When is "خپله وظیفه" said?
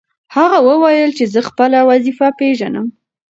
1.49-2.27